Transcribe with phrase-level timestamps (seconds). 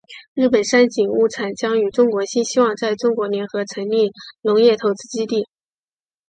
[0.33, 5.45] 日本三井物产将与中国新希望在中国联合成立农业投资基金。